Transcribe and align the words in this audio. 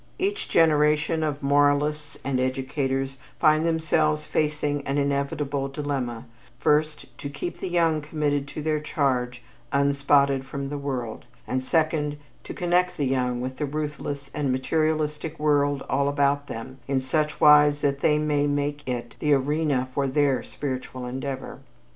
Each 0.17 0.49
generation 0.49 1.21
of 1.21 1.43
moralists 1.43 2.17
and 2.23 2.39
educators 2.39 3.19
find 3.39 3.67
themselves 3.67 4.25
facing 4.25 4.83
an 4.87 4.97
inevitable 4.97 5.67
dilemma; 5.67 6.25
first, 6.57 7.15
to 7.19 7.29
keep 7.29 7.59
the 7.59 7.69
young 7.69 8.01
committed 8.01 8.47
to 8.47 8.63
their 8.63 8.79
charge 8.79 9.43
"unspotted 9.71 10.43
from 10.43 10.69
the 10.69 10.77
world," 10.79 11.25
and, 11.45 11.61
second, 11.61 12.17
to 12.45 12.51
connect 12.55 12.97
the 12.97 13.05
young 13.05 13.41
with 13.41 13.57
the 13.57 13.67
ruthless 13.67 14.31
and 14.33 14.51
materialistic 14.51 15.37
world 15.37 15.83
all 15.87 16.09
about 16.09 16.47
them 16.47 16.79
in 16.87 16.99
such 16.99 17.39
wise 17.39 17.81
that 17.81 17.99
they 17.99 18.17
may 18.17 18.47
make 18.47 18.87
it 18.89 19.15
the 19.19 19.33
arena 19.33 19.87
for 19.93 20.07
their 20.07 20.41
spiritual 20.41 21.05
endeavor. 21.05 21.59